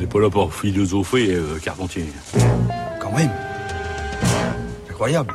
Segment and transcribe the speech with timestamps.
[0.00, 2.06] n'est pas là pour philosopher, euh, Carpentier.
[3.00, 3.30] Quand même.
[4.88, 5.34] Incroyable.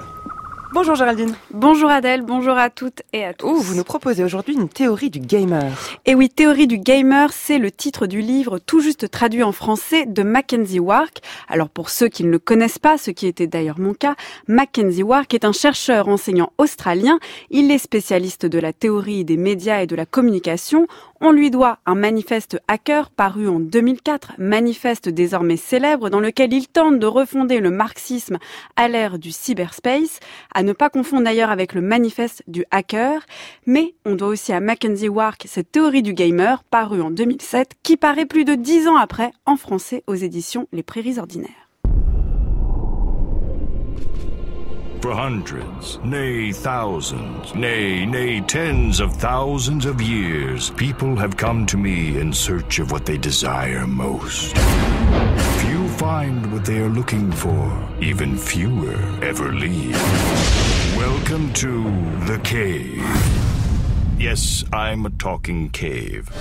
[0.73, 1.33] Bonjour Géraldine.
[1.53, 3.47] Bonjour Adèle, bonjour à toutes et à tous.
[3.47, 5.71] Oh, vous nous proposez aujourd'hui une théorie du gamer.
[6.05, 10.05] Et oui, théorie du gamer, c'est le titre du livre tout juste traduit en français
[10.05, 11.19] de Mackenzie Wark.
[11.47, 14.15] Alors pour ceux qui ne le connaissent pas, ce qui était d'ailleurs mon cas,
[14.49, 17.19] Mackenzie Wark est un chercheur enseignant australien.
[17.51, 20.87] Il est spécialiste de la théorie des médias et de la communication.
[21.21, 26.67] On lui doit un manifeste hacker paru en 2004, manifeste désormais célèbre dans lequel il
[26.67, 28.37] tente de refonder le marxisme
[28.75, 30.19] à l'ère du cyberspace,
[30.53, 33.25] à ne pas confondre d'ailleurs avec le manifeste du hacker,
[33.65, 37.95] mais on doit aussi à Mackenzie Wark cette théorie du gamer paru en 2007 qui
[37.95, 41.64] paraît plus de dix ans après en français aux éditions Les Prairies Ordinaires.
[45.05, 51.77] For hundreds, nay thousands, nay, nay tens of thousands of years, people have come to
[51.77, 54.57] me in search of what they desire most.
[54.57, 59.95] Few find what they are looking for, even fewer ever leave.
[60.97, 61.83] Welcome to
[62.25, 63.05] the cave.
[64.17, 66.31] Yes, I'm a talking cave.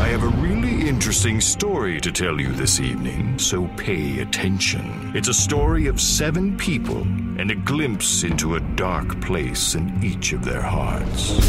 [0.00, 5.10] I have a really interesting story to tell you this evening, so pay attention.
[5.12, 7.04] It's a story of seven people
[7.38, 11.40] and a glimpse into a dark place in each of their hearts.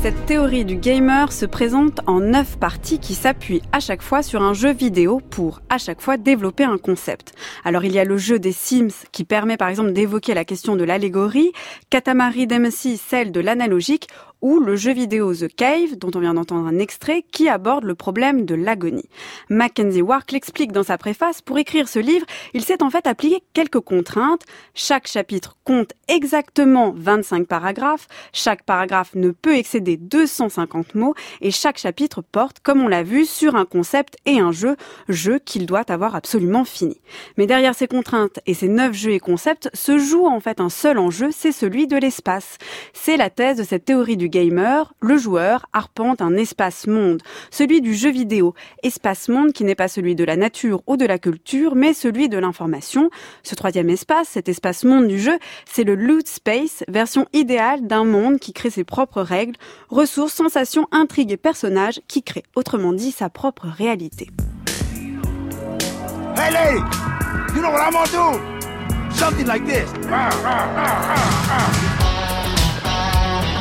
[0.00, 4.42] Cette théorie du gamer se présente en neuf parties qui s'appuient à chaque fois sur
[4.42, 7.34] un jeu vidéo pour à chaque fois développer un concept.
[7.64, 10.76] Alors il y a le jeu des Sims qui permet par exemple d'évoquer la question
[10.76, 11.50] de l'allégorie,
[11.90, 14.06] Katamari Damacy celle de l'analogique
[14.40, 17.94] ou le jeu vidéo The Cave, dont on vient d'entendre un extrait, qui aborde le
[17.94, 19.08] problème de l'agonie.
[19.48, 23.42] Mackenzie Wark l'explique dans sa préface, pour écrire ce livre, il s'est en fait appliqué
[23.52, 24.42] quelques contraintes.
[24.74, 31.78] Chaque chapitre compte exactement 25 paragraphes, chaque paragraphe ne peut excéder 250 mots, et chaque
[31.78, 34.76] chapitre porte, comme on l'a vu, sur un concept et un jeu,
[35.08, 37.00] jeu qu'il doit avoir absolument fini.
[37.36, 40.70] Mais derrière ces contraintes et ces neuf jeux et concepts se joue en fait un
[40.70, 42.58] seul enjeu, c'est celui de l'espace.
[42.92, 47.94] C'est la thèse de cette théorie du gamer, le joueur arpente un espace-monde, celui du
[47.94, 51.94] jeu vidéo, espace-monde qui n'est pas celui de la nature ou de la culture, mais
[51.94, 53.10] celui de l'information.
[53.42, 58.38] Ce troisième espace, cet espace-monde du jeu, c'est le loot space, version idéale d'un monde
[58.38, 59.54] qui crée ses propres règles,
[59.88, 64.28] ressources, sensations, intrigues et personnages, qui crée autrement dit sa propre réalité.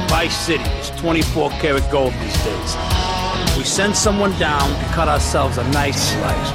[0.08, 2.76] Vice City is 24 karat gold these days.
[3.58, 6.52] We send someone down to cut ourselves a nice slice.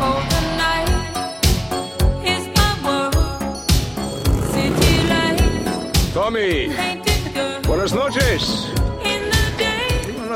[6.15, 6.69] Tommy,
[7.63, 8.71] buenas noches.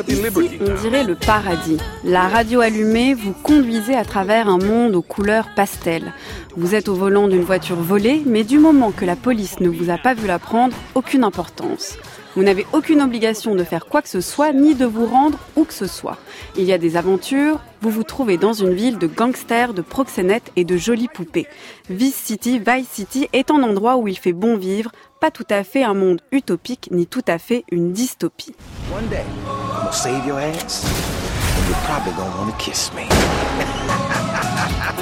[0.09, 1.79] Ici, on dirait le paradis.
[2.05, 6.13] La radio allumée, vous conduisez à travers un monde aux couleurs pastel.
[6.55, 9.89] Vous êtes au volant d'une voiture volée, mais du moment que la police ne vous
[9.89, 11.97] a pas vu la prendre, aucune importance.
[12.35, 15.65] Vous n'avez aucune obligation de faire quoi que ce soit, ni de vous rendre où
[15.65, 16.19] que ce soit.
[16.59, 20.53] Il y a des aventures, vous vous trouvez dans une ville de gangsters, de proxénètes
[20.57, 21.47] et de jolies poupées.
[21.89, 24.93] Vice City, Vice City est un endroit où il fait bon vivre,
[25.23, 28.55] pas tout à fait un monde utopique, ni tout à fait une dystopie.
[28.95, 33.07] One day, I'm gonna save your ass, and you're probably gonna wanna kiss me.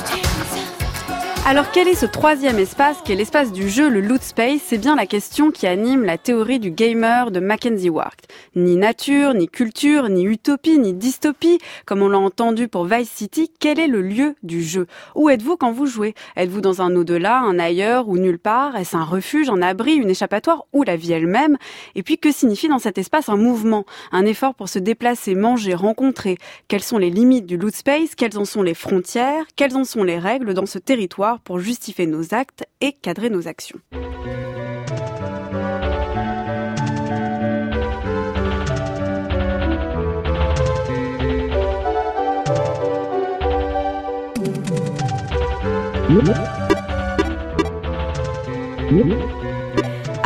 [1.47, 4.62] Alors quel est ce troisième espace qui est l'espace du jeu, le loot space?
[4.65, 8.21] C'est bien la question qui anime la théorie du gamer de Mackenzie Wark.
[8.56, 13.50] Ni nature, ni culture, ni utopie, ni dystopie, comme on l'a entendu pour Vice City,
[13.60, 14.87] quel est le lieu du jeu?
[15.15, 16.15] Où êtes-vous quand vous jouez?
[16.34, 18.75] Êtes-vous dans un au-delà, un ailleurs ou nulle part?
[18.76, 21.59] Est-ce un refuge, un abri, une échappatoire ou la vie elle-même?
[21.94, 25.75] Et puis que signifie dans cet espace un mouvement, un effort pour se déplacer, manger,
[25.75, 26.38] rencontrer?
[26.69, 28.15] Quelles sont les limites du loot space?
[28.15, 29.44] Quelles en sont les frontières?
[29.56, 31.34] Quelles en sont les règles dans ce territoire?
[31.41, 33.81] Pour justifier nos actes et cadrer nos actions.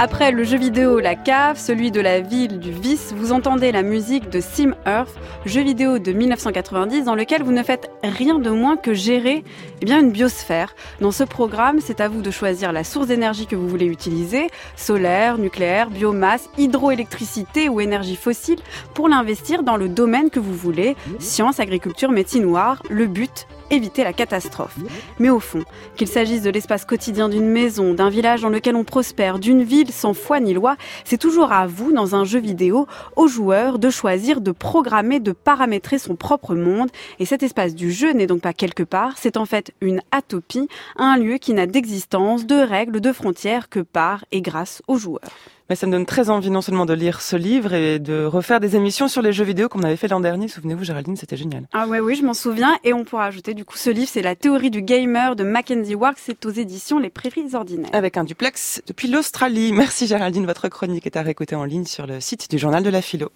[0.01, 3.83] Après le jeu vidéo La Cave, celui de la ville du vice, vous entendez la
[3.83, 5.13] musique de Sim Earth,
[5.45, 9.43] jeu vidéo de 1990 dans lequel vous ne faites rien de moins que gérer
[9.83, 10.77] eh bien, une biosphère.
[11.01, 14.51] Dans ce programme, c'est à vous de choisir la source d'énergie que vous voulez utiliser,
[14.77, 18.61] solaire, nucléaire, biomasse, hydroélectricité ou énergie fossile,
[18.95, 22.85] pour l'investir dans le domaine que vous voulez, science, agriculture, médecine art.
[22.89, 24.77] Le but éviter la catastrophe.
[25.19, 25.65] Mais au fond,
[25.97, 29.91] qu'il s'agisse de l'espace quotidien d'une maison, d'un village dans lequel on prospère, d'une ville
[29.93, 32.87] sans foi ni loi, c'est toujours à vous, dans un jeu vidéo,
[33.17, 36.91] aux joueurs, de choisir, de programmer, de paramétrer son propre monde.
[37.19, 40.69] Et cet espace du jeu n'est donc pas quelque part, c'est en fait une atopie,
[40.97, 45.21] un lieu qui n'a d'existence, de règles, de frontières que par et grâce aux joueurs.
[45.69, 48.59] Mais ça me donne très envie non seulement de lire ce livre et de refaire
[48.59, 50.49] des émissions sur les jeux vidéo comme on avait fait l'an dernier.
[50.49, 51.69] Souvenez-vous, Géraldine, c'était génial.
[51.75, 52.79] Ah ouais, oui, je m'en souviens.
[52.85, 55.95] Et on pourra ajouter du coup ce livre, c'est La théorie du gamer de Mackenzie
[55.95, 56.17] Wark.
[56.19, 57.91] C'est aux éditions Les Prairies Ordinaires.
[57.93, 59.73] Avec un duplex depuis l'Australie.
[59.73, 60.47] Merci Géraldine.
[60.47, 63.31] Votre chronique est à réécouter en ligne sur le site du Journal de la Philo.